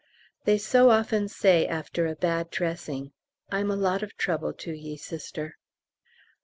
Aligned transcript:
They 0.45 0.57
so 0.57 0.89
often 0.89 1.27
say 1.29 1.67
after 1.67 2.07
a 2.07 2.15
bad 2.15 2.49
dressing, 2.49 3.11
"I'm 3.51 3.69
a 3.69 3.75
lot 3.75 4.01
of 4.01 4.17
trouble 4.17 4.51
to 4.53 4.71
ye, 4.73 4.97
Sister." 4.97 5.59